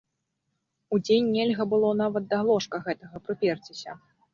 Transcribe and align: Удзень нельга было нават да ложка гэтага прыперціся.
Удзень 0.97 1.29
нельга 1.35 1.69
было 1.75 1.93
нават 2.03 2.23
да 2.35 2.43
ложка 2.51 2.85
гэтага 2.91 3.15
прыперціся. 3.29 4.01